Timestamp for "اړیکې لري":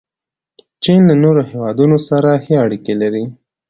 2.65-3.25